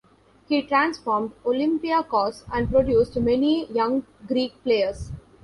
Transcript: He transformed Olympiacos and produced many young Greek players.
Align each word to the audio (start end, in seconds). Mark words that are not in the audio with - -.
He 0.49 0.63
transformed 0.63 1.33
Olympiacos 1.43 2.41
and 2.51 2.67
produced 2.71 3.17
many 3.19 3.67
young 3.71 4.03
Greek 4.25 4.53
players. 4.63 5.11